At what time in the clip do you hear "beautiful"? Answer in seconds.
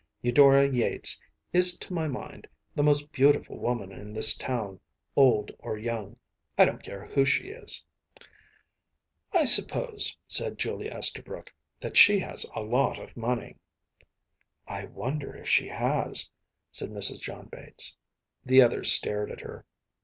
3.11-3.59